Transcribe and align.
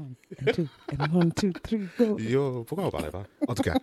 And 0.00 0.52
two, 0.54 0.68
and 0.92 1.12
one, 1.12 1.32
two, 1.32 1.52
three, 1.62 1.88
go. 1.98 2.16
Yo, 2.18 2.64
pourquoi 2.64 2.86
on 2.86 2.90
parlait 2.90 3.10
pas? 3.10 3.24
En 3.46 3.54
tout 3.54 3.62
cas, 3.62 3.74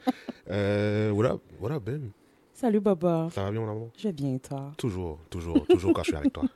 euh, 0.50 1.12
what 1.12 1.26
up, 1.26 1.42
what 1.60 1.72
up, 1.72 1.84
Ben? 1.84 2.12
Salut, 2.54 2.80
Baba. 2.80 3.30
Ça 3.32 3.44
va 3.44 3.52
bien, 3.52 3.62
mon 3.62 3.70
amour? 3.70 3.92
Je 3.98 4.08
vais 4.08 4.14
bien, 4.14 4.36
et 4.36 4.40
toi? 4.40 4.74
Toujours, 4.78 5.20
toujours, 5.30 5.68
toujours 5.68 5.94
quand 5.94 6.04
je 6.04 6.10
suis 6.10 6.18
avec 6.18 6.34
toi. 6.34 6.44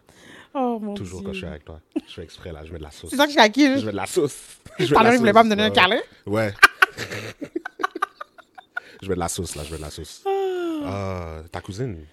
Oh, 0.54 0.80
mon 0.82 0.96
Toujours 0.96 1.22
Dieu. 1.22 1.28
quand 1.30 1.34
je 1.34 1.38
suis 1.38 1.48
avec 1.48 1.64
toi. 1.64 1.80
Je 2.06 2.12
fais 2.14 2.24
exprès, 2.24 2.52
là, 2.52 2.66
je 2.66 2.74
mets 2.74 2.78
de 2.78 2.84
la 2.84 2.92
sauce. 2.92 3.10
C'est 3.10 3.16
ça 3.16 3.24
que 3.24 3.30
je 3.30 3.36
suis 3.36 3.42
à 3.42 3.48
qui? 3.48 3.80
Je 3.80 3.86
mets 3.86 3.94
de 3.94 3.96
la 3.96 4.06
sauce. 4.06 4.58
Pardon, 4.94 5.12
il 5.14 5.20
voulait 5.20 5.32
pas 5.32 5.46
me 5.46 5.50
donner 5.50 5.64
un 5.64 5.70
Ouais. 5.70 5.74
câlin? 5.74 6.02
Ouais. 6.26 6.54
je 9.02 9.08
mets 9.08 9.16
de 9.16 9.20
la 9.20 9.30
sauce, 9.30 9.56
là, 9.56 9.64
je 9.64 9.72
mets 9.72 9.78
de 9.78 9.82
la 9.82 9.90
sauce. 9.90 10.26
Ah, 10.84 11.42
ta 11.52 11.62
cousine, 11.62 12.06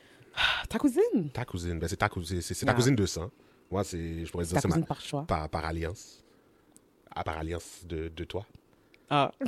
Ta 0.68 0.78
cousine? 0.78 1.30
ta 1.32 1.44
cousine, 1.44 1.80
ben 1.80 1.88
c'est 1.88 1.96
ta 1.96 2.08
cousine, 2.08 2.40
c'est 2.40 2.64
ta 2.64 2.70
Ah. 2.70 2.74
cousine 2.74 2.94
de 2.94 3.06
sang. 3.06 3.28
Moi, 3.72 3.82
c'est, 3.82 4.24
je 4.24 4.30
pourrais 4.30 4.44
dire, 4.44 4.60
c'est 4.60 4.68
ma, 4.68 4.74
cousine 4.74 4.86
par 4.86 5.00
choix. 5.00 5.24
par, 5.26 5.48
par 5.48 5.64
alliance. 5.64 6.22
Ah, 7.21 7.25
par 7.25 7.39
alliance 7.39 7.82
de, 7.85 8.09
de 8.14 8.25
toi. 8.25 8.46
Ah. 9.11 9.32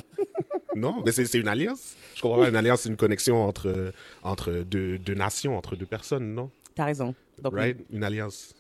Non, 0.77 1.03
mais 1.05 1.11
c'est 1.11 1.35
une 1.39 1.49
alliance. 1.49 1.97
Je 2.15 2.23
comprends 2.23 2.39
pas, 2.39 2.49
une 2.49 2.55
alliance, 2.55 2.83
c'est 2.83 2.89
une 2.89 2.97
connexion 2.97 3.43
entre, 3.45 3.93
entre 4.23 4.53
deux, 4.53 4.99
deux 4.99 5.15
nations, 5.15 5.59
entre 5.59 5.75
deux 5.75 5.85
personnes, 5.85 6.33
non? 6.33 6.49
T'as 6.77 6.85
raison. 6.85 7.13
Donc, 7.43 7.55
oui? 7.55 7.75
Une 7.91 8.05
alliance. 8.05 8.55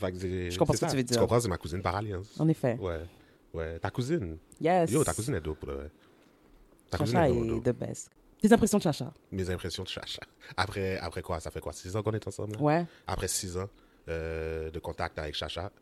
Je 0.00 0.56
comprends 0.56 0.74
ce 0.74 0.84
que 0.84 0.90
tu 0.90 0.96
veux 0.96 1.02
dire. 1.02 1.16
Tu 1.16 1.20
comprends, 1.20 1.40
c'est 1.40 1.48
ma 1.48 1.58
cousine 1.58 1.82
par 1.82 1.96
alliance. 1.96 2.28
en 2.38 2.46
effet. 2.48 2.76
Ouais. 2.80 3.00
Ouais. 3.52 3.78
Ta 3.80 3.90
cousine. 3.90 4.38
Yes. 4.60 4.90
Yo, 4.92 5.02
ta 5.02 5.12
cousine 5.14 5.34
est 5.34 5.40
dope. 5.40 5.68
Ta 6.90 6.98
cousine 6.98 7.18
est 7.18 7.28
dope, 7.28 7.44
est 7.44 7.48
dope. 7.48 7.64
the 7.64 7.78
best. 7.78 8.10
Tes 8.40 8.52
impressions 8.52 8.78
de 8.78 8.82
Chacha? 8.84 9.12
Mes 9.32 9.50
impressions 9.50 9.82
de 9.82 9.88
Chacha. 9.88 10.20
Après, 10.56 10.96
après 10.98 11.22
quoi? 11.22 11.40
Ça 11.40 11.50
fait 11.50 11.60
quoi? 11.60 11.72
Six 11.72 11.96
ans 11.96 12.02
qu'on 12.04 12.12
est 12.12 12.26
ensemble? 12.28 12.52
là? 12.54 12.60
Ouais. 12.62 12.84
Après 13.06 13.26
six 13.28 13.56
ans 13.56 13.68
euh, 14.08 14.70
de 14.70 14.78
contact 14.78 15.18
avec 15.18 15.34
Chacha. 15.34 15.72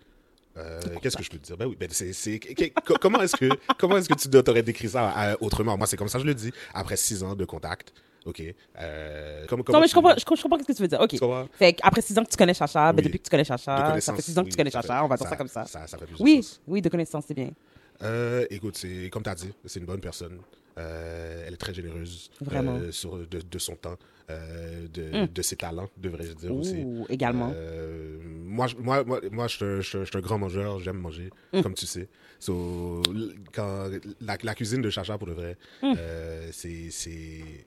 Euh, 0.57 0.81
Qu'est-ce 1.03 1.17
que 1.17 1.23
je 1.23 1.31
peux 1.31 1.39
te 1.39 1.45
dire? 1.47 1.57
Ben 1.57 1.67
oui, 1.67 1.77
ben 1.79 1.89
c'est, 1.91 2.13
c'est- 2.13 2.41
comment 3.01 3.21
est-ce 3.21 3.37
que, 3.37 3.49
comment 3.79 3.97
est-ce 3.97 4.09
que 4.09 4.15
tu 4.15 4.29
t'aurais 4.43 4.63
décrit 4.63 4.89
ça 4.89 5.13
euh, 5.17 5.37
autrement? 5.41 5.77
Moi, 5.77 5.87
c'est 5.87 5.97
comme 5.97 6.09
ça 6.09 6.19
je 6.19 6.25
le 6.25 6.35
dis. 6.35 6.53
Après 6.73 6.97
six 6.97 7.23
ans 7.23 7.35
de 7.35 7.45
contact, 7.45 7.93
ok. 8.25 8.43
Euh, 8.79 9.47
comme, 9.47 9.63
Non, 9.69 9.81
mais 9.81 9.89
je 9.89 9.95
comprends, 9.95 10.15
je, 10.15 10.21
je 10.21 10.43
comprends 10.43 10.59
ce 10.59 10.65
que 10.65 10.73
tu 10.73 10.83
veux 10.83 10.89
dire. 10.89 11.01
OK. 11.01 11.17
Fait 11.59 11.73
qu'après 11.75 12.01
six 12.01 12.17
ans 12.19 12.25
que 12.25 12.31
tu 12.31 12.37
connais 12.37 12.55
Chacha, 12.55 12.93
ben 12.93 13.05
depuis 13.05 13.19
que 13.19 13.25
tu 13.25 13.31
connais 13.31 13.45
Chacha, 13.45 14.01
ça 14.01 14.15
fait 14.15 14.23
six 14.23 14.39
ans 14.39 14.43
que 14.43 14.47
oui, 14.47 14.51
tu 14.53 14.57
connais 14.57 14.71
Chacha, 14.71 14.95
fait- 14.99 15.05
on 15.05 15.09
va 15.09 15.17
dire 15.17 15.29
ça 15.29 15.37
comme 15.37 15.49
ça. 15.49 15.65
Ça, 15.67 15.87
ça 15.87 15.99
fait 15.99 16.07
plusieurs 16.07 16.23
Oui, 16.25 16.37
choses. 16.37 16.61
oui, 16.67 16.81
de 16.83 16.89
connaissance, 16.89 17.25
c'est 17.27 17.35
bien. 17.35 17.51
Euh, 18.03 18.45
écoute, 18.51 18.77
c'est 18.77 19.09
comme 19.11 19.23
tu 19.23 19.31
as 19.31 19.35
dit, 19.35 19.53
c'est 19.65 19.81
une 19.81 19.87
bonne 19.87 20.01
personne. 20.01 20.39
Euh, 20.77 21.45
elle 21.47 21.55
est 21.55 21.57
très 21.57 21.73
généreuse 21.73 22.31
Vraiment. 22.41 22.75
euh, 22.77 22.91
sur, 22.91 23.17
de, 23.17 23.41
de 23.41 23.59
son 23.59 23.77
temps, 23.77 23.97
euh, 24.31 24.89
de, 24.93 25.27
de 25.27 25.43
ses 25.43 25.55
talents, 25.55 25.89
devrais-je 25.97 26.33
dire 26.33 26.53
aussi. 26.55 26.83
Ouh, 26.85 27.07
également. 27.09 27.53
Euh, 27.55 28.19
moi, 28.45 28.67
je- 28.67 28.77
moi, 28.77 29.05
moi, 29.05 29.21
moi 29.31 29.47
je, 29.47 29.81
suis 29.83 29.99
un- 29.99 30.21
grand 30.21 30.39
mangeur, 30.39 30.81
j'aime 30.81 30.97
manger, 30.99 31.31
Mm. 31.53 31.61
comme 31.63 31.75
tu 31.75 31.87
sais. 31.87 32.09
So, 32.41 33.03
quand, 33.53 33.89
la, 34.21 34.37
la 34.43 34.55
cuisine 34.57 34.83
de 34.83 34.91
Chacha, 34.91 35.17
pour 35.17 35.29
de 35.29 35.33
vrai, 35.35 35.57
Mm. 35.83 35.95
c'est- 36.51 36.91
c'est 36.91 37.67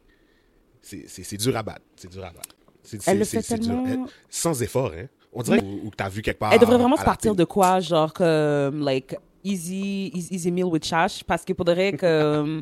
c'est- 0.82 1.06
c'est 1.08 1.38
à 1.56 1.64
battre. 1.64 1.82
C'est 1.96 2.10
dur 2.12 2.24
à 2.24 2.32
battre. 2.32 2.56
C'est- 2.84 3.06
Elle 3.08 3.20
le 3.20 3.26
fait 3.26 3.42
tellement- 3.42 3.86
Elle- 3.88 4.00
sans 4.30 4.62
effort, 4.62 4.92
hein. 4.98 5.08
On 5.34 5.42
dirait 5.44 5.62
ou, 5.62 5.88
ou 5.88 5.90
que 5.90 5.96
tu 5.98 6.04
as 6.04 6.10
vu 6.10 6.22
quelque 6.22 6.40
part. 6.40 6.54
Elle 6.54 6.60
devrait 6.60 6.78
vraiment 6.78 6.96
se 6.98 7.04
partir 7.04 7.36
de 7.36 7.44
quoi, 7.44 7.80
genre 7.82 8.14
comme 8.14 8.80
like 8.84 9.16
easy 9.44 10.12
easy, 10.14 10.34
easy 10.34 10.52
meal 10.52 10.66
with 10.66 10.86
chash, 10.86 11.24
parce 11.24 11.44
que 11.44 11.54
faudrait 11.54 11.92
que 11.94 12.06
euh, 12.06 12.62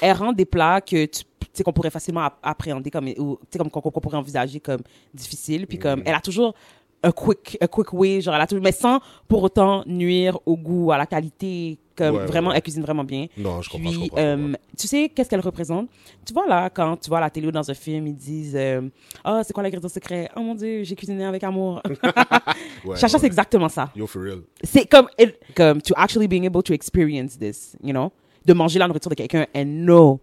elle 0.00 0.16
rend 0.16 0.32
des 0.32 0.44
plats 0.44 0.80
que 0.80 1.06
tu 1.06 1.22
qu'on 1.64 1.72
pourrait 1.72 1.90
facilement 1.90 2.20
app- 2.20 2.38
appréhender 2.42 2.90
comme 2.90 3.08
ou 3.16 3.38
comme 3.56 3.70
qu'on 3.70 3.80
pourrait 3.80 4.18
envisager 4.18 4.60
comme 4.60 4.80
difficile, 5.14 5.66
puis 5.66 5.78
Mm. 5.78 5.80
comme 5.80 6.02
elle 6.04 6.14
a 6.14 6.20
toujours 6.20 6.54
un 7.02 7.12
quick 7.12 7.56
a 7.60 7.66
quick 7.68 7.92
way, 7.94 8.20
genre 8.20 8.34
elle 8.34 8.40
a 8.42 8.46
toujours, 8.46 8.62
mais 8.64 8.72
sans 8.72 9.00
pour 9.26 9.42
autant 9.42 9.82
nuire 9.86 10.38
au 10.44 10.56
goût, 10.56 10.92
à 10.92 10.98
la 10.98 11.06
qualité, 11.06 11.78
comme 11.96 12.16
Ouais, 12.16 12.26
vraiment 12.26 12.50
ouais. 12.50 12.56
elle 12.56 12.62
cuisine 12.62 12.82
vraiment 12.82 13.04
bien. 13.04 13.26
Non, 13.38 13.62
je 13.62 13.70
comprends. 13.70 13.90
je 13.90 13.98
Puis, 14.00 14.08
comprends, 14.10 14.22
je 14.22 14.34
comprends. 14.34 14.48
euh, 14.50 14.56
tu 14.76 14.86
sais, 14.86 15.08
qu'est-ce 15.08 15.30
qu'elle 15.30 15.40
représente? 15.40 15.88
Tu 16.26 16.34
vois, 16.34 16.46
là, 16.46 16.68
quand 16.68 16.96
tu 16.98 17.08
vois 17.08 17.18
à 17.18 17.20
la 17.22 17.30
télé 17.30 17.46
ou 17.46 17.52
dans 17.52 17.70
un 17.70 17.74
film, 17.74 18.06
ils 18.06 18.16
disent 18.16 18.54
euh, 18.56 18.82
Ah, 19.24 19.40
c'est 19.44 19.52
quoi 19.54 19.62
l'ingrédient 19.62 19.88
secret? 19.88 20.28
Oh 20.36 20.40
mon 20.40 20.54
Dieu, 20.54 20.82
j'ai 20.84 20.94
cuisiné 20.94 21.24
avec 21.24 21.42
amour. 21.44 21.80
Chacha, 22.96 23.18
c'est 23.18 23.26
exactement 23.26 23.68
ça. 23.68 23.90
Yo, 23.96 24.06
for 24.06 24.22
real. 24.22 24.40
C'est 24.62 24.86
comme, 24.86 25.08
it- 25.18 25.36
comme, 25.54 25.80
to 25.82 25.94
actually 25.96 26.28
being 26.28 26.44
able 26.46 26.62
to 26.62 26.72
experience 26.74 27.38
this, 27.38 27.76
you 27.82 27.92
know? 27.92 28.12
De 28.46 28.52
manger 28.52 28.78
la 28.78 28.86
nourriture 28.86 29.10
de 29.10 29.16
quelqu'un 29.16 29.46
and 29.54 29.64
know 29.84 30.20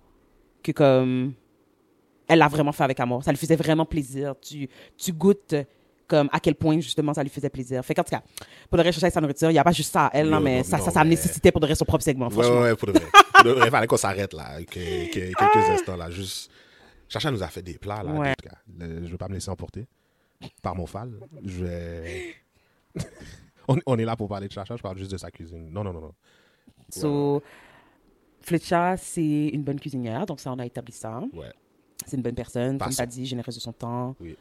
que, 0.63 0.71
comme, 0.71 1.33
elle 2.27 2.39
l'a 2.39 2.47
vraiment 2.47 2.71
fait 2.71 2.83
avec 2.85 2.99
amour. 2.99 3.23
Ça 3.23 3.31
lui 3.31 3.37
faisait 3.37 3.55
vraiment 3.57 3.85
plaisir. 3.85 4.33
Tu, 4.41 4.69
tu 4.97 5.11
goûtes, 5.11 5.53
comme, 6.07 6.29
à 6.31 6.39
quel 6.39 6.55
point, 6.55 6.79
justement, 6.79 7.13
ça 7.13 7.21
lui 7.21 7.29
faisait 7.29 7.49
plaisir. 7.49 7.83
Fait 7.83 7.93
qu'en 7.93 8.03
tout 8.03 8.11
cas, 8.11 8.21
pour 8.69 8.77
le 8.77 8.83
reste, 8.83 8.99
sa 9.09 9.19
nourriture, 9.21 9.49
il 9.49 9.53
n'y 9.53 9.59
a 9.59 9.63
pas 9.63 9.71
juste 9.73 9.91
ça 9.91 10.05
à 10.07 10.11
elle, 10.13 10.29
non, 10.29 10.39
mais 10.39 10.57
non, 10.59 10.63
ça, 10.63 10.77
ça, 10.79 10.89
ça 10.91 11.03
mais- 11.03 11.11
nécessitait 11.11 11.51
pour 11.51 11.61
reste 11.61 11.79
son 11.79 11.85
propre 11.85 12.03
segment, 12.03 12.29
franchement. 12.29 12.61
ouais, 12.61 12.69
ouais, 12.71 12.75
pour 12.75 12.87
de 12.87 12.93
vrai. 12.93 13.07
Pour 13.33 13.43
de 13.43 13.51
vrai, 13.59 13.69
fallait 13.69 13.87
qu'on 13.87 13.97
s'arrête 13.97 14.31
là, 14.33 14.63
que, 14.63 15.11
que- 15.11 15.33
quelques 15.33 15.69
instants 15.71 15.97
là, 15.97 16.09
juste. 16.09 16.49
Chacha 17.09 17.29
nous 17.29 17.43
a 17.43 17.47
fait 17.47 17.61
des 17.61 17.77
plats 17.77 18.01
là. 18.01 18.11
Ouais. 18.13 18.29
en 18.29 18.33
tout 18.35 18.47
cas. 18.47 18.55
Je 18.79 19.09
veux 19.11 19.17
pas 19.17 19.27
me 19.27 19.33
laisser 19.33 19.49
emporter 19.49 19.85
par 20.61 20.75
mon 20.75 20.85
fall. 20.85 21.11
Je 21.43 21.65
vais. 21.65 22.35
on, 23.67 23.77
on 23.85 23.97
est 23.99 24.05
là 24.05 24.15
pour 24.15 24.29
parler 24.29 24.47
de 24.47 24.53
Chacha, 24.53 24.77
je 24.77 24.81
parle 24.81 24.97
juste 24.97 25.11
de 25.11 25.17
sa 25.17 25.29
cuisine. 25.29 25.69
Non, 25.71 25.83
non, 25.83 25.91
non, 25.91 25.99
non. 26.01 26.13
So, 26.89 27.41
Fletcha, 28.43 28.97
c'est 28.97 29.47
une 29.49 29.63
bonne 29.63 29.79
cuisinière, 29.79 30.25
donc 30.25 30.39
ça, 30.39 30.51
on 30.51 30.59
a 30.59 30.65
établi 30.65 30.91
ça. 30.93 31.21
Ouais. 31.33 31.51
C'est 32.05 32.17
une 32.17 32.23
bonne 32.23 32.35
personne, 32.35 32.77
comme 32.77 32.89
tu 32.93 33.01
as 33.01 33.05
dit, 33.05 33.25
généreuse 33.25 33.55
de 33.55 33.61
son 33.61 33.71
temps, 33.71 34.15
Oui. 34.19 34.35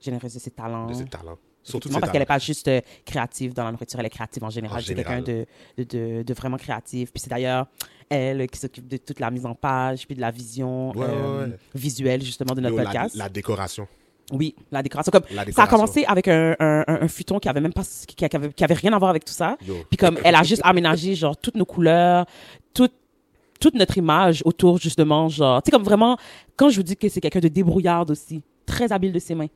généreuse 0.00 0.34
de 0.34 0.38
ses 0.40 0.50
talents. 0.50 0.86
De 0.86 0.94
ses 0.94 1.04
talents. 1.04 1.38
Surtout 1.62 1.88
parce 1.88 2.10
qu'elle 2.12 2.20
n'est 2.20 2.26
pas 2.26 2.38
juste 2.38 2.68
euh, 2.68 2.80
créative 3.06 3.54
dans 3.54 3.64
la 3.64 3.72
nourriture, 3.72 3.98
elle 3.98 4.04
est 4.06 4.10
créative 4.10 4.44
en 4.44 4.50
général. 4.50 4.82
C'est 4.82 4.94
quelqu'un 4.94 5.22
de, 5.22 5.46
de, 5.78 5.84
de, 5.84 6.22
de 6.22 6.34
vraiment 6.34 6.58
créatif. 6.58 7.10
Puis 7.10 7.20
c'est 7.22 7.30
d'ailleurs 7.30 7.68
elle 8.10 8.46
qui 8.50 8.58
s'occupe 8.58 8.86
de 8.86 8.98
toute 8.98 9.18
la 9.18 9.30
mise 9.30 9.46
en 9.46 9.54
page, 9.54 10.04
puis 10.06 10.14
de 10.14 10.20
la 10.20 10.30
vision 10.30 10.90
Ouais, 10.90 11.06
euh, 11.08 11.46
ouais, 11.48 11.56
visuelle, 11.74 12.20
justement, 12.22 12.54
de 12.54 12.60
notre 12.60 12.76
Yo, 12.76 12.82
podcast. 12.84 13.14
la 13.16 13.30
décoration. 13.30 13.88
Oui, 14.32 14.54
la 14.70 14.82
décoration. 14.82 15.10
Comme, 15.10 15.22
La 15.30 15.50
ça 15.52 15.62
a 15.62 15.66
commencé 15.66 16.04
avec 16.06 16.28
un, 16.28 16.54
un, 16.58 16.84
un, 16.86 17.02
un 17.02 17.08
futon 17.08 17.38
qui 17.38 17.48
avait 17.48 17.60
même 17.62 17.72
pas, 17.72 17.82
qui, 18.06 18.14
qui 18.14 18.24
avait, 18.36 18.52
qui 18.52 18.62
avait 18.64 18.74
rien 18.74 18.92
à 18.92 18.98
voir 18.98 19.10
avec 19.10 19.24
tout 19.24 19.32
ça. 19.32 19.56
Yo. 19.66 19.74
Puis 19.88 19.96
comme 19.96 20.18
elle 20.22 20.34
a 20.34 20.42
juste 20.42 20.62
aménagé 20.66 21.14
genre 21.14 21.36
toutes 21.36 21.54
nos 21.56 21.64
couleurs, 21.66 22.26
toute 22.74 22.92
toute 23.60 23.74
notre 23.74 23.98
image 23.98 24.42
autour 24.44 24.78
justement 24.78 25.28
genre, 25.28 25.62
tu 25.62 25.66
sais 25.66 25.70
comme 25.70 25.84
vraiment 25.84 26.16
quand 26.56 26.68
je 26.68 26.76
vous 26.76 26.82
dis 26.82 26.96
que 26.96 27.08
c'est 27.08 27.20
quelqu'un 27.20 27.40
de 27.40 27.48
débrouillard 27.48 28.08
aussi, 28.08 28.42
très 28.66 28.92
habile 28.92 29.12
de 29.12 29.18
ses 29.18 29.34
mains. 29.34 29.48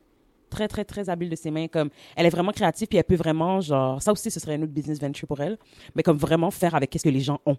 Très 0.49 0.67
très 0.67 0.83
très 0.83 1.09
habile 1.09 1.29
de 1.29 1.35
ses 1.35 1.51
mains 1.51 1.67
comme 1.67 1.89
elle 2.15 2.25
est 2.25 2.31
vraiment 2.31 2.51
créative 2.51 2.87
puis 2.87 2.97
elle 2.97 3.03
peut 3.03 3.15
vraiment 3.15 3.61
genre 3.61 4.01
ça 4.01 4.11
aussi 4.11 4.31
ce 4.31 4.39
serait 4.39 4.55
une 4.55 4.63
autre 4.63 4.73
business 4.73 4.99
venture 4.99 5.27
pour 5.27 5.39
elle, 5.41 5.57
mais 5.95 6.01
comme 6.01 6.17
vraiment 6.17 6.49
faire 6.49 6.73
avec 6.73 6.89
qu'est-ce 6.89 7.03
que 7.03 7.09
les 7.09 7.19
gens 7.19 7.39
ont. 7.45 7.57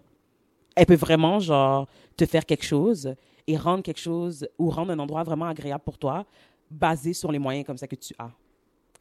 Elle 0.75 0.85
peut 0.85 0.95
vraiment 0.95 1.39
genre 1.39 1.87
te 2.17 2.25
faire 2.25 2.45
quelque 2.45 2.65
chose 2.65 3.15
et 3.47 3.57
rendre 3.57 3.81
quelque 3.81 3.99
chose 3.99 4.47
ou 4.59 4.69
rendre 4.69 4.91
un 4.91 4.99
endroit 4.99 5.23
vraiment 5.23 5.45
agréable 5.45 5.83
pour 5.85 5.97
toi 5.97 6.25
basé 6.69 7.13
sur 7.13 7.31
les 7.31 7.39
moyens 7.39 7.65
comme 7.65 7.77
ça 7.77 7.87
que 7.87 7.95
tu 7.95 8.13
as 8.19 8.31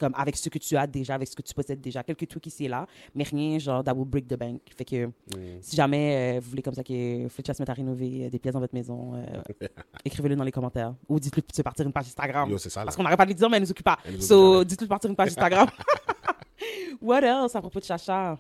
comme 0.00 0.14
avec 0.16 0.36
ce 0.36 0.48
que 0.48 0.58
tu 0.58 0.76
as 0.76 0.86
déjà, 0.86 1.14
avec 1.14 1.28
ce 1.28 1.36
que 1.36 1.42
tu 1.42 1.54
possèdes 1.54 1.80
déjà, 1.80 2.02
quelques 2.02 2.26
trucs 2.26 2.46
ici 2.46 2.64
et 2.64 2.68
là, 2.68 2.86
mais 3.14 3.22
rien 3.24 3.58
genre 3.58 3.84
that 3.84 3.94
will 3.94 4.08
break 4.08 4.26
the 4.26 4.36
bank. 4.38 4.60
Fait 4.76 4.84
que 4.84 5.06
Mm. 5.06 5.12
si 5.60 5.76
jamais 5.76 6.36
euh, 6.38 6.40
vous 6.40 6.50
voulez 6.50 6.62
comme 6.62 6.74
ça 6.74 6.82
que 6.82 7.28
Fletcher 7.28 7.54
se 7.54 7.62
mette 7.62 7.68
à 7.70 7.74
rénover 7.74 8.26
euh, 8.26 8.30
des 8.30 8.38
pièces 8.38 8.54
dans 8.54 8.60
votre 8.60 8.74
maison, 8.74 9.14
euh, 9.14 9.24
écrivez-le 10.04 10.34
dans 10.34 10.44
les 10.44 10.50
commentaires 10.52 10.94
ou 11.08 11.20
dites-le 11.20 11.42
de 11.56 11.62
partir 11.62 11.86
une 11.86 11.92
page 11.92 12.06
Instagram. 12.06 12.50
Yo, 12.50 12.58
ça. 12.58 12.82
Parce 12.84 12.96
qu'on 12.96 13.02
n'arrête 13.04 13.18
pas 13.18 13.24
de 13.26 13.30
lui 13.30 13.34
dire, 13.36 13.48
mais 13.50 13.58
elle 13.58 13.62
nous 13.62 13.70
occupe 13.70 13.84
pas. 13.84 13.98
Nous 14.10 14.20
So, 14.20 14.64
dites-le 14.64 14.86
de 14.86 14.88
partir 14.88 15.10
une 15.10 15.16
page 15.16 15.28
Instagram. 15.28 15.68
What 17.00 17.20
else 17.22 17.54
à 17.54 17.60
propos 17.60 17.78
de 17.80 17.84
Chacha? 17.84 18.38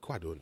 Quoi 0.00 0.18
d'autre? 0.18 0.40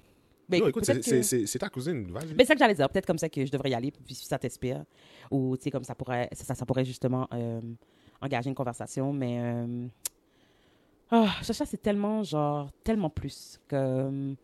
Ben, 0.48 0.60
Yo, 0.60 0.68
écoute, 0.68 0.84
c'est- 0.84 1.00
que- 1.00 1.58
ta 1.58 1.68
cousine. 1.68 2.10
Vas-y. 2.12 2.26
ben, 2.26 2.36
c'est 2.38 2.46
ça 2.46 2.54
que 2.54 2.60
j'allais 2.60 2.74
dire. 2.74 2.88
Peut-être 2.88 3.06
comme 3.06 3.18
ça 3.18 3.28
que 3.28 3.44
je 3.44 3.50
devrais 3.50 3.70
y 3.70 3.74
aller, 3.74 3.90
puis 3.90 4.14
si 4.14 4.26
ça 4.26 4.38
t'inspire. 4.38 4.84
Ou, 5.30 5.56
tu 5.56 5.64
sais, 5.64 5.70
comme 5.72 5.82
ça 5.82 5.94
pourrait, 5.96 6.28
ça, 6.32 6.54
ça 6.54 6.64
pourrait 6.64 6.84
justement 6.84 7.26
engager 8.20 8.48
une 8.48 8.54
conversation. 8.54 9.12
Mais, 9.12 9.38
euh, 9.40 9.86
ah, 11.10 11.32
Chacha, 11.42 11.64
c'est 11.64 11.80
tellement, 11.80 12.22
genre, 12.22 12.70
tellement 12.82 13.10
plus. 13.10 13.60
Que, 13.68 13.76
euh, 13.76 14.34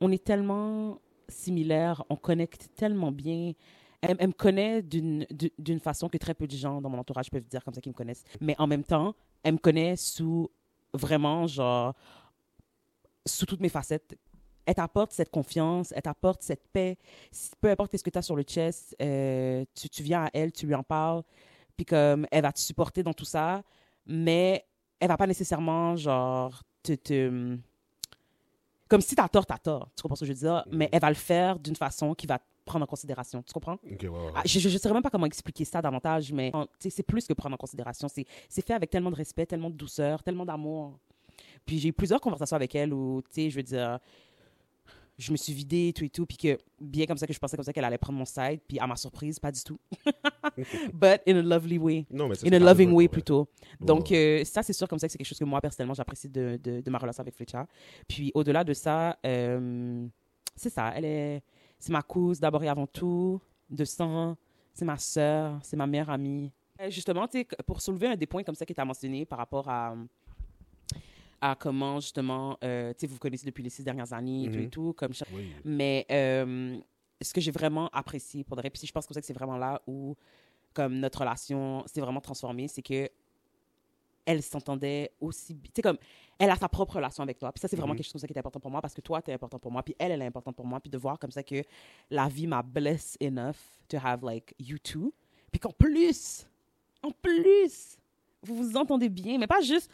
on 0.00 0.12
est 0.12 0.22
tellement 0.22 0.98
similaires, 1.28 2.04
on 2.08 2.16
connecte 2.16 2.70
tellement 2.76 3.12
bien. 3.12 3.52
Elle, 4.02 4.28
me 4.28 4.32
connaît 4.32 4.82
d'une 4.82 5.80
façon 5.80 6.08
que 6.08 6.18
très 6.18 6.34
peu 6.34 6.46
de 6.46 6.54
gens 6.54 6.82
dans 6.82 6.90
mon 6.90 6.98
entourage 6.98 7.30
peuvent 7.30 7.46
dire 7.46 7.64
comme 7.64 7.72
ça 7.72 7.80
qu'ils 7.80 7.92
me 7.92 7.96
connaissent. 7.96 8.24
Mais 8.40 8.54
en 8.58 8.66
même 8.66 8.84
temps, 8.84 9.14
elle 9.42 9.54
me 9.54 9.58
connaît 9.58 9.96
sous 9.96 10.50
vraiment, 10.92 11.46
genre, 11.46 11.94
sous 13.26 13.46
toutes 13.46 13.60
mes 13.60 13.70
facettes. 13.70 14.18
Elle 14.66 14.74
t'apporte 14.74 15.12
cette 15.12 15.30
confiance, 15.30 15.92
elle 15.96 16.02
t'apporte 16.02 16.42
cette 16.42 16.66
paix. 16.68 16.96
Peu 17.60 17.70
importe 17.70 17.96
ce 17.96 18.02
que 18.02 18.10
tu 18.10 18.18
as 18.18 18.22
sur 18.22 18.36
le 18.36 18.42
chest, 18.42 18.94
euh, 19.00 19.64
tu, 19.74 19.88
tu 19.88 20.02
viens 20.02 20.24
à 20.24 20.30
elle, 20.32 20.52
tu 20.52 20.66
lui 20.66 20.74
en 20.74 20.82
parles, 20.82 21.22
puis 21.76 21.84
comme 21.86 22.26
elle 22.30 22.42
va 22.42 22.52
te 22.52 22.60
supporter 22.60 23.02
dans 23.02 23.14
tout 23.14 23.24
ça, 23.24 23.62
mais 24.06 24.64
elle 25.00 25.08
va 25.08 25.16
pas 25.16 25.26
nécessairement, 25.26 25.96
genre, 25.96 26.62
te. 26.82 26.94
te 26.94 27.58
comme 28.88 29.00
si 29.00 29.14
t'as 29.16 29.28
tort, 29.28 29.46
t'as 29.46 29.58
tort. 29.58 29.88
Tu 29.96 30.02
comprends 30.02 30.14
ce 30.14 30.20
que 30.20 30.26
je 30.26 30.32
veux 30.32 30.38
dire? 30.38 30.64
Mais 30.70 30.88
elle 30.92 31.00
va 31.00 31.08
le 31.08 31.14
faire 31.14 31.58
d'une 31.58 31.74
façon 31.74 32.14
qui 32.14 32.26
va 32.26 32.38
te 32.38 32.44
prendre 32.64 32.84
en 32.84 32.86
considération. 32.86 33.42
Tu 33.42 33.52
comprends? 33.52 33.74
Ok, 33.74 34.02
ouais, 34.02 34.08
ouais. 34.08 34.32
Ah, 34.34 34.42
je 34.44 34.68
ne 34.68 34.78
sais 34.78 34.92
même 34.92 35.02
pas 35.02 35.10
comment 35.10 35.26
expliquer 35.26 35.64
ça 35.64 35.82
davantage, 35.82 36.32
mais 36.32 36.52
c'est 36.78 37.02
plus 37.02 37.26
que 37.26 37.32
prendre 37.32 37.54
en 37.54 37.58
considération. 37.58 38.08
C'est 38.08 38.26
c'est 38.48 38.64
fait 38.64 38.74
avec 38.74 38.90
tellement 38.90 39.10
de 39.10 39.16
respect, 39.16 39.46
tellement 39.46 39.70
de 39.70 39.76
douceur, 39.76 40.22
tellement 40.22 40.44
d'amour. 40.44 40.98
Puis 41.66 41.78
j'ai 41.78 41.88
eu 41.88 41.92
plusieurs 41.92 42.20
conversations 42.20 42.56
avec 42.56 42.74
elle 42.74 42.92
où, 42.92 43.22
tu 43.22 43.42
sais, 43.42 43.50
je 43.50 43.56
veux 43.56 43.62
dire, 43.62 43.98
je 45.18 45.32
me 45.32 45.36
suis 45.36 45.52
vidée, 45.52 45.92
tout 45.94 46.04
et 46.04 46.10
tout, 46.10 46.26
puis 46.26 46.36
que 46.36 46.58
bien 46.80 47.06
comme 47.06 47.16
ça 47.16 47.26
que 47.26 47.32
je 47.32 47.38
pensais 47.38 47.56
comme 47.56 47.64
ça 47.64 47.72
qu'elle 47.72 47.84
allait 47.84 47.98
prendre 47.98 48.18
mon 48.18 48.24
side, 48.24 48.60
puis 48.66 48.78
à 48.78 48.86
ma 48.86 48.96
surprise, 48.96 49.38
pas 49.38 49.52
du 49.52 49.62
tout. 49.62 49.78
But 50.92 51.22
in 51.26 51.36
a 51.36 51.42
lovely 51.42 51.78
way. 51.78 52.06
Non, 52.10 52.28
mais 52.28 52.34
c'est 52.34 52.46
In 52.48 52.52
a 52.52 52.58
que 52.58 52.64
loving 52.64 52.92
way 52.92 53.08
plutôt. 53.08 53.48
Donc, 53.80 54.10
euh, 54.12 54.44
ça, 54.44 54.62
c'est 54.62 54.72
sûr, 54.72 54.88
comme 54.88 54.98
ça, 54.98 55.06
que 55.06 55.12
c'est 55.12 55.18
quelque 55.18 55.26
chose 55.26 55.38
que 55.38 55.44
moi, 55.44 55.60
personnellement, 55.60 55.94
j'apprécie 55.94 56.28
de, 56.28 56.58
de, 56.62 56.80
de 56.80 56.90
ma 56.90 56.98
relation 56.98 57.22
avec 57.22 57.34
Fletcher. 57.34 57.62
Puis, 58.08 58.30
au-delà 58.34 58.64
de 58.64 58.72
ça, 58.72 59.18
euh, 59.24 60.06
c'est 60.56 60.70
ça. 60.70 60.92
Elle 60.94 61.04
est, 61.04 61.42
c'est 61.78 61.92
ma 61.92 62.02
cousine 62.02 62.40
d'abord 62.40 62.62
et 62.64 62.68
avant 62.68 62.86
tout, 62.86 63.40
de 63.70 63.84
sang. 63.84 64.36
C'est 64.72 64.84
ma 64.84 64.98
sœur, 64.98 65.60
c'est 65.62 65.76
ma 65.76 65.86
meilleure 65.86 66.10
amie. 66.10 66.50
Euh, 66.80 66.90
Justement, 66.90 67.28
tu 67.28 67.46
pour 67.66 67.80
soulever 67.80 68.08
un 68.08 68.16
des 68.16 68.26
points 68.26 68.42
comme 68.42 68.56
ça 68.56 68.66
qui 68.66 68.74
t'a 68.74 68.84
mentionné 68.84 69.24
par 69.24 69.38
rapport 69.38 69.68
à, 69.68 69.94
à 71.50 71.54
comment, 71.54 72.00
justement, 72.00 72.56
euh, 72.64 72.92
tu 72.94 73.00
sais, 73.00 73.06
vous 73.06 73.14
vous 73.14 73.18
connaissez 73.20 73.44
depuis 73.44 73.62
les 73.62 73.68
six 73.70 73.84
dernières 73.84 74.12
années, 74.14 74.44
et 74.44 74.50
tout 74.50 74.58
et 74.58 74.62
Mhm. 74.62 74.70
tout, 74.70 74.92
comme 74.94 75.12
Oui. 75.32 75.52
mais 75.64 76.06
euh, 76.10 76.78
ce 77.20 77.32
que 77.34 77.40
j'ai 77.40 77.50
vraiment 77.50 77.88
apprécié 77.92 78.44
pour 78.44 78.56
de 78.56 78.62
vrai, 78.62 78.70
puis 78.70 78.86
je 78.86 78.92
pense 78.92 79.06
comme 79.06 79.14
ça 79.14 79.20
que 79.20 79.26
c'est 79.26 79.34
vraiment 79.34 79.58
là 79.58 79.82
où 79.86 80.16
comme 80.72 80.98
notre 80.98 81.20
relation 81.20 81.84
s'est 81.86 82.00
vraiment 82.00 82.20
transformée, 82.22 82.66
c'est 82.68 82.82
que 82.82 83.10
elle 84.26 84.42
s'entendait 84.42 85.12
aussi 85.20 85.54
tu 85.54 85.70
sais 85.76 85.82
comme 85.82 85.98
elle 86.38 86.48
a 86.50 86.56
sa 86.56 86.66
propre 86.66 86.94
relation 86.96 87.22
avec 87.22 87.38
toi 87.38 87.52
puis 87.52 87.60
ça 87.60 87.68
c'est 87.68 87.76
vraiment 87.76 87.92
Mhm. 87.92 87.98
quelque 87.98 88.06
chose 88.06 88.12
comme 88.12 88.20
ça 88.22 88.26
qui 88.26 88.32
est 88.32 88.38
important 88.38 88.58
pour 88.58 88.70
moi 88.70 88.80
parce 88.80 88.94
que 88.94 89.02
toi 89.02 89.20
tu 89.20 89.30
es 89.30 89.34
important 89.34 89.58
pour 89.58 89.70
moi 89.70 89.82
puis 89.82 89.94
elle 89.98 90.12
elle 90.12 90.22
est 90.22 90.26
importante 90.26 90.56
pour 90.56 90.64
moi 90.64 90.80
puis 90.80 90.88
de 90.90 90.96
voir 90.96 91.18
comme 91.18 91.30
ça 91.30 91.42
que 91.42 91.62
la 92.10 92.26
vie 92.28 92.46
m'a 92.46 92.62
blessed 92.62 93.18
enough 93.22 93.56
to 93.86 93.98
have 94.02 94.22
like 94.24 94.54
you 94.58 94.78
two 94.78 95.12
puis 95.52 95.60
qu'en 95.60 95.72
plus 95.72 96.46
en 97.02 97.10
plus 97.10 97.98
vous 98.42 98.56
vous 98.56 98.76
entendez 98.78 99.10
bien 99.10 99.36
mais 99.36 99.46
pas 99.46 99.60
juste 99.60 99.90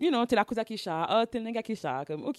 you 0.00 0.10
know 0.10 0.24
t'es 0.26 0.34
la 0.36 0.44
cousin 0.44 0.64
Kisha 0.64 1.06
oh 1.10 1.26
t'es 1.26 1.38
le 1.38 1.44
nègre 1.44 1.62
Kisha 1.62 2.04
comme 2.06 2.24
ok 2.24 2.38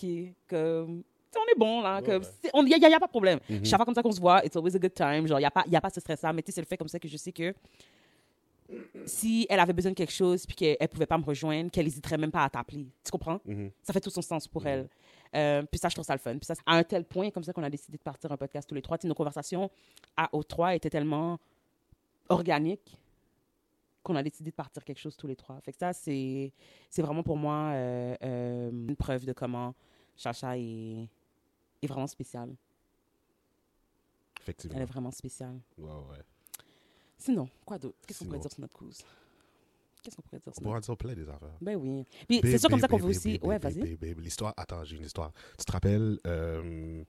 comme 0.50 1.04
on 1.38 1.52
est 1.56 1.58
bon 1.58 1.81
là 1.81 2.02
comme 2.02 2.24
il 2.56 2.66
n'y 2.66 2.74
a, 2.74 2.90
y 2.90 2.94
a- 2.94 3.00
pas 3.00 3.06
de 3.06 3.12
problème 3.12 3.40
Mhm. 3.50 3.63
chaque 3.66 3.78
fois 3.78 3.86
comme 3.86 3.96
ça 3.96 4.04
qu'on 4.04 4.12
se 4.12 4.19
voit, 4.19 4.44
it's 4.46 4.56
always 4.56 4.75
a 4.75 4.80
good 4.80 4.94
time. 4.94 5.25
Genre, 5.28 5.40
il 5.40 5.44
n'y 5.44 5.46
a, 5.46 5.52
pas- 5.52 5.63
y 5.68 5.75
a 5.78 5.80
pas 5.81 5.90
ce 5.90 6.02
stress-là. 6.02 6.34
Mais 6.34 6.42
tu 6.42 6.48
sais, 6.52 6.56
c'est 6.56 6.62
le 6.62 6.68
fait 6.68 6.75
comme 6.75 6.90
ça 6.90 7.00
que 7.00 7.08
je 7.08 7.16
sais 7.16 7.31
que 7.31 7.54
si 9.06 9.46
elle 9.50 9.60
avait 9.60 9.74
besoin 9.74 9.92
de 9.92 9.96
quelque 9.96 10.12
chose 10.13 10.46
puis 10.46 10.56
qu'elle 10.56 10.78
ne 10.81 10.88
pouvait 10.88 11.06
pas 11.06 11.18
me 11.18 11.24
rejoindre, 11.24 11.69
qu'elle 11.72 11.86
n'hésiterait 11.86 12.18
même 12.18 12.31
pas 12.31 12.44
à 12.44 12.50
t'appeler. 12.50 12.86
Tu 13.04 13.12
comprends? 13.12 13.40
Mhm. 13.46 13.72
Ça 13.81 13.92
fait 13.94 14.00
tout 14.02 14.10
son 14.10 14.22
sens 14.22 14.48
pour 14.48 14.62
Mhm. 14.62 14.68
elle. 14.68 14.90
Euh, 15.36 15.64
puis 15.64 15.80
ça, 15.80 15.88
je 15.90 15.96
trouve 15.96 16.06
ça 16.06 16.14
le 16.14 16.19
fun. 16.19 16.31
Puis 16.38 16.46
ça, 16.46 16.54
à 16.66 16.75
un 16.75 16.84
tel 16.84 17.06
point, 17.06 17.30
comme 17.31 17.44
ça 17.44 17.54
qu'on 17.54 17.64
a 17.64 17.69
décidé 17.69 17.98
de 17.98 18.04
partir 18.04 18.31
un 18.31 18.38
podcast 18.38 18.68
tous 18.68 18.75
les 18.75 18.81
trois. 18.81 18.98
Nos 19.06 19.14
conversations 19.14 19.69
à, 20.18 20.30
aux 20.34 20.44
trois 20.44 20.75
étaient 20.75 20.90
tellement 20.90 21.38
organiques 22.30 22.98
qu'on 24.03 24.15
a 24.15 24.24
décidé 24.24 24.51
de 24.51 24.56
partir 24.56 24.83
quelque 24.83 25.00
chose 25.00 25.15
tous 25.15 25.27
les 25.27 25.36
trois. 25.36 25.59
Fait 25.62 25.71
que 25.71 25.77
ça, 25.77 25.94
c'est 25.94 26.51
c'est 26.89 27.01
vraiment 27.01 27.24
pour 27.24 27.38
moi 27.38 27.71
euh, 27.74 28.15
euh, 28.24 28.71
une 28.71 28.95
preuve 28.95 29.25
de 29.25 29.33
comment 29.33 29.75
Chacha 30.18 30.57
est, 30.57 31.07
est 31.81 31.88
vraiment 31.88 32.07
spéciale. 32.07 32.56
Effectivement. 34.42 34.75
Elle 34.77 34.83
est 34.83 34.86
vraiment 34.86 35.12
spéciale. 35.12 35.59
Ouais, 35.77 35.89
ouais. 35.89 36.24
Sinon, 37.18 37.48
quoi 37.63 37.77
d'autre? 37.77 37.98
Qu'est-ce 38.07 38.19
qu'on 38.19 38.25
pourrait 38.25 38.39
dire 38.39 38.51
sur 38.51 38.62
notre 38.62 38.75
cause? 38.77 39.03
Qu'est-ce 40.01 40.15
qu'on 40.15 40.24
pourrait 40.24 40.39
dire 40.39 40.47
On 40.47 40.54
sur 40.54 40.63
pourra 40.63 40.75
notre 40.75 40.88
dire 40.88 40.97
plein 40.97 41.13
des 41.13 41.30
affaires. 41.30 41.57
Ben 41.62 41.75
oui. 41.75 42.04
Puis 42.27 42.42
c'est 42.44 42.57
sûr 42.57 42.69
comme 42.69 42.80
ça 42.80 42.88
qu'on 42.88 42.97
veut 42.97 43.09
aussi. 43.09 43.39
Ouais, 43.44 43.59
vas-y. 43.59 43.97
L'histoire, 44.15 44.54
attends, 44.57 44.83
j'ai 44.83 44.95
une 44.95 45.04
histoire. 45.06 45.31
Tu 45.59 45.65
te 45.65 45.71
rappelles, 45.71 46.19
euh, 46.25 47.04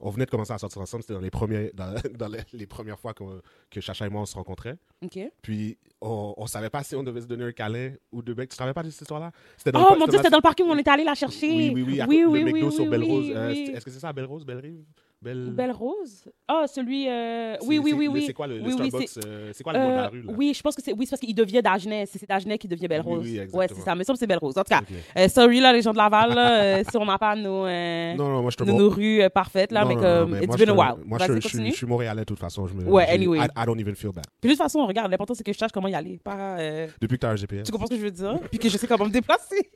on 0.00 0.10
venait 0.10 0.24
de 0.24 0.30
commencer 0.30 0.52
à 0.52 0.58
sortir 0.58 0.80
ensemble, 0.80 1.02
c'était 1.02 1.14
dans 1.14 1.20
les, 1.20 1.30
premiers, 1.30 1.70
dans, 1.74 1.94
dans 2.18 2.28
les, 2.28 2.40
les 2.52 2.66
premières 2.66 2.98
fois 2.98 3.12
qu'on- 3.14 3.40
que 3.70 3.80
Chacha 3.80 4.06
et 4.06 4.10
moi 4.10 4.22
on 4.22 4.26
se 4.26 4.34
rencontrait. 4.34 4.76
OK. 5.04 5.18
Puis 5.42 5.76
on, 6.00 6.34
on 6.36 6.46
savait 6.46 6.70
pas 6.70 6.82
si 6.82 6.96
on 6.96 7.02
devait 7.02 7.20
se 7.20 7.26
donner 7.26 7.44
un 7.44 7.52
câlin 7.52 7.92
ou 8.10 8.22
deux 8.22 8.34
becs. 8.34 8.48
Tu 8.50 8.56
te 8.56 8.62
rappelles 8.62 8.74
pas 8.74 8.82
de 8.82 8.90
cette 8.90 9.02
histoire-là? 9.02 9.30
C'était 9.56 9.72
dans 9.72 9.86
Oh 9.86 9.92
le- 9.94 9.98
mon 10.00 10.06
Dieu, 10.06 10.16
c'était 10.18 10.30
dans 10.30 10.38
le 10.38 10.42
parking 10.42 10.66
où 10.66 10.70
on 10.70 10.78
était 10.78 10.90
allé 10.90 11.04
la 11.04 11.14
chercher. 11.14 11.50
Oui, 11.50 11.70
oui, 11.74 11.82
oui. 11.86 12.00
à 12.00 12.06
Oui, 12.06 12.24
oui, 12.26 12.40
le 12.40 12.44
oui, 12.46 12.52
McDo 12.54 12.68
oui, 12.68 12.72
sur 12.74 12.86
Belle 12.90 13.04
Rose. 13.04 13.30
Euh, 13.34 13.50
Est-ce 13.50 13.84
que 13.84 13.90
c'est 13.90 14.00
ça, 14.00 14.12
Belle 14.12 14.24
Rose, 14.24 14.44
Belle 14.44 14.58
Rive 14.58 14.84
Belle... 15.22 15.50
Belle 15.52 15.70
Rose? 15.70 16.24
Ah, 16.48 16.64
celui. 16.66 17.08
euh, 17.08 17.54
C'est- 17.60 17.66
Oui, 17.68 17.78
oui, 17.78 17.90
c'est- 17.90 17.96
oui, 17.96 18.08
oui. 18.08 18.24
C'est 18.26 18.32
quoi 18.32 18.48
le, 18.48 18.58
le 18.58 18.64
Oui, 18.64 18.72
Starbucks 18.72 19.08
c'est- 19.08 19.24
euh, 19.24 19.50
C'est 19.54 19.62
quoi 19.62 19.72
le 19.72 19.78
nom 19.78 19.88
de 19.90 19.94
la 19.94 20.04
Euh, 20.06 20.08
rue 20.08 20.22
là? 20.22 20.32
oui, 20.36 20.52
je 20.52 20.60
pense 20.60 20.74
que 20.74 20.82
c'est 20.82 20.92
oui, 20.92 21.06
c'est 21.06 21.10
parce 21.10 21.20
qu'il 21.20 21.32
devient 21.34 21.62
d'Agenais. 21.62 22.06
C'est 22.06 22.18
c'est 22.18 22.28
d'Agenais 22.28 22.58
qui 22.58 22.66
devient 22.66 22.88
Belle 22.88 23.02
Rose. 23.02 23.20
oui, 23.24 23.36
ouais, 23.38 23.44
exactement. 23.44 23.78
c'est 23.78 23.84
ça. 23.84 23.94
Mais 23.94 24.02
ça, 24.02 24.14
c'est 24.16 24.26
Belle 24.26 24.38
Rose. 24.38 24.58
En 24.58 24.64
tout 24.64 24.68
cas, 24.68 24.80
Ok. 24.80 24.88
euh, 25.16 25.28
sorry 25.28 25.60
là, 25.60 25.72
les 25.72 25.80
gens 25.80 25.92
de 25.92 25.96
Laval, 25.98 26.34
là, 26.34 26.82
si 26.82 26.96
on 26.96 27.04
n'a 27.04 27.18
pas 27.18 27.36
nos, 27.36 27.66
Non, 27.68 28.16
non, 28.16 28.42
moi 28.42 28.50
je 28.50 28.56
te 28.56 28.64
nos, 28.64 28.76
nos 28.76 28.90
rues 28.90 29.22
parfaites, 29.32 29.70
là, 29.70 29.82
Non, 29.82 29.88
mais 29.90 29.94
comme, 29.94 30.30
mais 30.32 30.38
it's 30.38 30.46
moi, 30.48 30.56
been 30.56 30.66
je 30.66 30.72
a 30.72 30.74
while. 30.74 31.04
Moi, 31.06 31.18
je, 31.20 31.24
suis- 31.24 31.40
continue. 31.40 31.70
je 31.70 31.76
suis 31.76 31.86
montréalais 31.86 32.22
de 32.22 32.26
toute 32.26 32.40
façon. 32.40 32.66
Je 32.66 32.74
me, 32.74 32.82
Ouais, 32.90 33.06
anyway. 33.08 33.38
I, 33.38 33.42
I 33.56 33.64
don't 33.64 33.78
even 33.78 33.94
feel 33.94 34.10
bad. 34.10 34.24
Puis 34.40 34.50
de 34.50 34.54
toute 34.56 34.62
façon, 34.62 34.84
regarde, 34.86 35.08
l'important, 35.10 35.34
c'est 35.34 35.44
que 35.44 35.52
je 35.52 35.58
sache 35.58 35.70
comment 35.72 35.86
y 35.86 35.94
aller. 35.94 36.18
Pas, 36.24 36.56
Depuis 37.00 37.14
que 37.16 37.20
tu 37.20 37.26
as 37.26 37.30
un 37.30 37.36
GPS. 37.36 37.64
Tu 37.64 37.70
comprends 37.70 37.86
ce 37.86 37.92
que 37.92 37.96
je 37.98 38.02
veux 38.04 38.10
dire? 38.10 38.40
Puis 38.50 38.58
que 38.58 38.68
je 38.68 38.76
sais 38.76 38.88
comment 38.88 39.04
me 39.04 39.10
déplacer. 39.10 39.70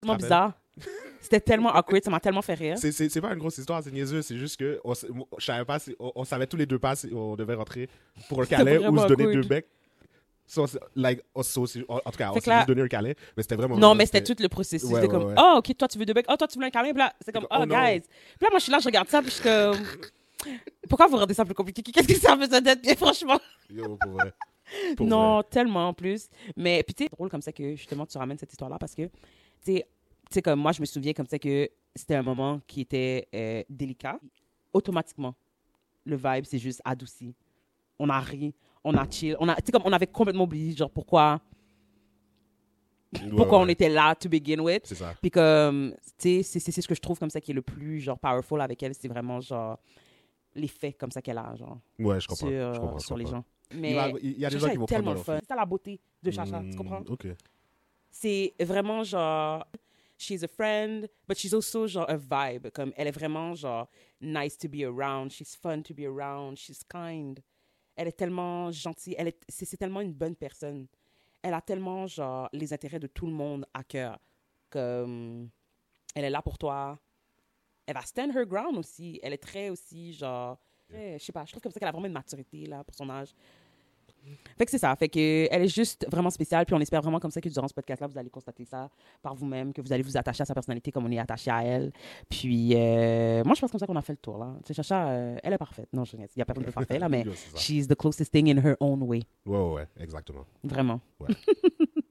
tellement 0.00 0.12
rappelles? 0.14 0.24
bizarre. 0.24 0.52
C'était 1.22 1.40
tellement 1.40 1.70
awkward, 1.74 2.02
ça 2.04 2.10
m'a 2.10 2.20
tellement 2.20 2.42
fait 2.42 2.54
rire. 2.54 2.76
C'est- 2.78 2.92
C'est 2.92 3.08
c'est 3.08 3.20
pas 3.20 3.32
une 3.32 3.38
grosse 3.38 3.56
histoire, 3.56 3.82
c'est 3.82 3.92
niaiseux. 3.92 4.20
C'est 4.22 4.36
juste 4.36 4.58
que 4.58 4.80
on, 4.84 4.92
je 5.38 5.44
savais 5.44 5.64
pas 5.64 5.78
si, 5.78 5.94
on, 5.98 6.12
on 6.16 6.24
savait 6.24 6.46
tous 6.46 6.56
les 6.58 6.66
deux 6.66 6.78
pas 6.78 6.96
si 6.96 7.08
on 7.14 7.36
devait 7.36 7.54
rentrer 7.54 7.88
pour 8.28 8.42
un 8.42 8.46
câlin 8.46 8.78
ou 8.90 8.98
se 8.98 9.06
donner 9.06 9.24
awkward. 9.24 9.42
deux 9.42 9.48
becs. 9.48 9.66
So, 10.44 10.66
like, 10.96 11.22
on 11.34 11.40
en 11.40 11.42
tout 11.44 12.18
cas, 12.18 12.30
on 12.30 12.34
Fait 12.34 12.40
que 12.40 12.44
s'est 12.44 12.50
là- 12.50 12.64
donné 12.66 12.82
un 12.82 12.88
câlin, 12.88 13.12
mais 13.36 13.42
c'était 13.42 13.54
vraiment. 13.54 13.78
Non, 13.78 13.94
mais 13.94 14.04
c'était 14.04 14.22
tout 14.24 14.34
le 14.38 14.48
processus. 14.48 14.86
Ouais, 14.90 15.00
C'était 15.00 15.06
ouais, 15.14 15.20
comme, 15.20 15.28
ouais. 15.30 15.34
oh, 15.38 15.54
ok, 15.58 15.76
toi, 15.78 15.88
tu 15.88 15.98
veux 15.98 16.04
deux 16.04 16.12
becs? 16.12 16.26
Oh, 16.28 16.36
toi, 16.36 16.46
tu 16.48 16.58
veux 16.58 16.64
un 16.64 16.70
câlin. 16.70 16.90
Puis 16.90 16.98
là, 16.98 17.14
c'est 17.24 17.32
comme, 17.32 17.46
Oh, 17.50 17.56
oh, 17.60 17.66
guys. 17.66 18.00
Puis 18.00 18.42
là, 18.42 18.48
moi, 18.50 18.58
je 18.58 18.64
suis 18.64 18.72
là, 18.72 18.78
je 18.80 18.84
regarde 18.84 19.08
ça, 19.08 19.22
puis 19.22 19.30
je 19.30 19.34
suis 19.36 19.42
comme, 19.44 19.76
pourquoi 20.88 21.06
vous 21.06 21.16
rendez 21.16 21.32
ça 21.34 21.44
plus 21.44 21.54
compliqué? 21.54 21.80
Qu'est-ce 21.92 22.08
que 22.08 22.14
ça 22.14 22.32
a 22.32 22.36
besoin 22.36 22.60
d'être, 22.60 22.82
bien, 22.82 22.96
franchement? 22.96 23.40
Yo, 23.70 23.96
pour 23.96 24.10
vrai. 24.12 24.32
Pour 24.96 25.06
non, 25.06 25.34
vrai. 25.36 25.44
tellement 25.50 25.88
en 25.88 25.94
plus. 25.94 26.28
Mais 26.56 26.82
puis, 26.82 26.94
tu 26.94 27.04
sais, 27.04 27.10
drôle 27.10 27.28
comme 27.30 27.42
ça 27.42 27.52
que 27.52 27.74
justement, 27.76 28.04
tu 28.04 28.18
ramènes 28.18 28.38
cette 28.38 28.52
histoire-là 28.52 28.78
parce 28.78 28.94
que, 28.94 29.02
tu 29.06 29.10
sais, 29.64 29.86
tu 30.32 30.36
sais, 30.36 30.42
comme 30.42 30.58
moi, 30.60 30.72
je 30.72 30.80
me 30.80 30.86
souviens 30.86 31.12
comme 31.12 31.26
ça 31.26 31.38
que 31.38 31.68
c'était 31.94 32.14
un 32.16 32.22
moment 32.22 32.60
qui 32.66 32.80
était 32.80 33.28
euh, 33.34 33.62
délicat. 33.68 34.18
Automatiquement, 34.72 35.34
le 36.04 36.16
vibe 36.16 36.44
s'est 36.44 36.58
juste 36.58 36.80
adouci. 36.84 37.34
On 37.98 38.08
a 38.08 38.18
ri, 38.18 38.54
on 38.82 38.96
a 38.96 39.08
chill. 39.08 39.36
On, 39.38 39.48
a, 39.48 39.54
tu 39.56 39.66
sais, 39.66 39.72
comme 39.72 39.82
on 39.84 39.92
avait 39.92 40.06
complètement 40.06 40.44
oublié, 40.44 40.74
genre, 40.74 40.90
pourquoi, 40.90 41.40
Ouais, 43.20 43.28
pourquoi 43.36 43.58
on 43.58 43.68
était 43.68 43.90
là 43.90 44.14
to 44.14 44.28
begin 44.28 44.58
with. 44.60 44.86
C'est 44.86 44.94
ça. 44.94 45.14
Puis 45.20 45.30
comme, 45.30 45.94
tu 46.18 46.42
sais, 46.42 46.42
c'est- 46.42 46.60
c'est 46.60 46.72
c'est 46.72 46.80
ce 46.80 46.88
que 46.88 46.94
je 46.94 47.00
trouve 47.00 47.18
comme 47.18 47.28
ça 47.30 47.40
qui 47.42 47.50
est 47.50 47.54
le 47.54 47.60
plus, 47.62 48.00
genre, 48.00 48.18
powerful 48.18 48.60
avec 48.62 48.82
elle. 48.82 48.94
C'est 48.94 49.08
vraiment, 49.08 49.38
genre, 49.40 49.78
l'effet 50.54 50.94
comme 50.94 51.10
ça 51.10 51.20
qu'elle 51.20 51.36
a, 51.38 51.54
genre, 51.54 51.78
Ouais, 51.98 52.18
je 52.20 52.26
comprends. 52.26 52.46
sur, 52.46 52.74
je 52.74 52.80
comprends, 52.80 52.98
je 52.98 53.04
sur 53.06 53.16
les 53.18 53.26
gens. 53.26 53.44
Mais 53.74 53.94
va- 53.94 54.08
il 54.22 54.38
y 54.38 54.46
a 54.46 54.50
des 54.50 54.58
gens 54.58 54.68
qui 54.70 54.76
vont 54.78 54.86
prendre 54.86 55.04
tellement 55.04 55.22
fun. 55.22 55.38
C'est 55.40 55.46
ça 55.48 55.54
la 55.56 55.66
beauté 55.66 56.00
de 56.22 56.30
Chacha, 56.30 56.62
tu 56.62 56.74
Hmm, 56.74 56.76
comprends? 56.76 57.02
Ok. 57.08 57.26
C'est 58.10 58.54
vraiment 58.60 59.02
genre, 59.04 59.66
she's 60.22 60.42
a 60.42 60.48
friend, 60.48 61.08
but 61.26 61.36
she's 61.36 61.52
also 61.52 61.86
genre 61.86 62.06
a 62.08 62.16
vibe. 62.16 62.70
Comme 62.70 62.92
elle 62.96 63.08
est 63.08 63.12
vraiment 63.18 63.54
genre 63.54 63.88
nice 64.20 64.56
to 64.56 64.68
be 64.68 64.82
around, 64.84 65.30
she's 65.32 65.54
fun 65.56 65.82
to 65.82 65.92
be 65.94 66.04
around, 66.06 66.56
she's 66.56 66.82
kind. 66.84 67.40
Elle 67.96 68.08
est 68.08 68.16
tellement 68.16 68.70
gentille, 68.70 69.14
elle 69.18 69.28
est, 69.28 69.40
c'est, 69.48 69.66
c'est 69.66 69.76
tellement 69.76 70.00
une 70.00 70.14
bonne 70.14 70.36
personne. 70.36 70.86
Elle 71.42 71.54
a 71.54 71.60
tellement 71.60 72.06
genre 72.06 72.48
les 72.52 72.72
intérêts 72.72 73.00
de 73.00 73.08
tout 73.08 73.26
le 73.26 73.32
monde 73.32 73.66
à 73.74 73.82
cœur. 73.84 74.18
Comme 74.70 75.50
elle 76.14 76.24
est 76.24 76.30
là 76.30 76.40
pour 76.42 76.56
toi. 76.58 76.98
Elle 77.86 77.94
va 77.94 78.02
stand 78.02 78.34
her 78.34 78.46
ground 78.46 78.78
aussi. 78.78 79.18
Elle 79.22 79.32
est 79.32 79.42
très 79.42 79.68
aussi 79.68 80.12
genre, 80.12 80.58
très- 80.88 81.18
je 81.18 81.24
sais 81.24 81.32
pas, 81.32 81.44
je 81.44 81.50
trouve 81.50 81.62
comme 81.62 81.72
ça 81.72 81.80
qu'elle 81.80 81.88
a 81.88 81.92
vraiment 81.92 82.06
une 82.06 82.12
maturité 82.12 82.64
là 82.66 82.84
pour 82.84 82.94
son 82.94 83.10
âge. 83.10 83.34
Fait 84.56 84.64
que 84.64 84.70
c'est 84.70 84.78
ça. 84.78 84.94
Fait 84.96 85.08
que 85.08 85.48
elle 85.50 85.62
est 85.62 85.74
juste 85.74 86.06
vraiment 86.10 86.30
spéciale. 86.30 86.66
Puis 86.66 86.74
on 86.74 86.80
espère 86.80 87.02
vraiment 87.02 87.20
comme 87.20 87.30
ça 87.30 87.40
que 87.40 87.48
durant 87.48 87.68
ce 87.68 87.74
podcast-là, 87.74 88.06
vous 88.06 88.18
allez 88.18 88.30
constater 88.30 88.64
ça 88.64 88.90
par 89.22 89.34
vous-même, 89.34 89.72
que 89.72 89.80
vous 89.80 89.92
allez 89.92 90.02
vous 90.02 90.16
attacher 90.16 90.42
à 90.42 90.44
sa 90.44 90.54
personnalité 90.54 90.92
comme 90.92 91.06
on 91.06 91.10
est 91.10 91.18
attaché 91.18 91.50
à 91.50 91.62
elle. 91.64 91.92
Puis 92.28 92.74
euh, 92.74 93.42
moi, 93.44 93.54
je 93.54 93.60
pense 93.60 93.70
comme 93.70 93.80
ça 93.80 93.86
qu'on 93.86 93.96
a 93.96 94.02
fait 94.02 94.12
le 94.12 94.18
tour 94.18 94.38
là. 94.38 94.54
Tu 94.64 94.68
sais, 94.68 94.74
Chacha, 94.74 95.08
euh, 95.08 95.36
elle 95.42 95.52
est 95.52 95.58
parfaite. 95.58 95.88
Non, 95.92 96.04
je 96.04 96.16
il 96.16 96.38
y 96.38 96.42
a 96.42 96.44
personne 96.44 96.64
de 96.64 96.70
parfait 96.70 96.98
là, 96.98 97.08
mais 97.10 97.24
she's 97.56 97.88
the 97.88 97.94
closest 97.94 98.30
thing 98.32 98.48
in 98.48 98.58
her 98.62 98.76
own 98.80 99.02
way. 99.02 99.22
Ouais, 99.46 99.58
ouais, 99.58 99.72
ouais, 99.72 99.88
exactement. 99.98 100.44
Vraiment. 100.62 101.00
Ouais. 101.20 101.28